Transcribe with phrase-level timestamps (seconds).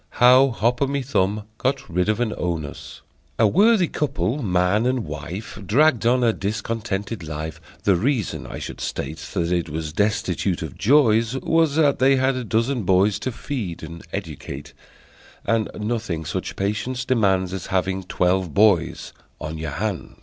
[0.17, 3.03] How Hop O' My Thumb Got Rid of an Onus
[3.37, 8.81] A worthy couple, man and wife, Dragged on a discontented life: The reason, I should
[8.81, 13.31] state, That it was destitute of joys, Was that they had a dozen boys To
[13.31, 14.73] feed and educate,
[15.45, 20.15] And nothing such patience demands As having twelve boys on your hands!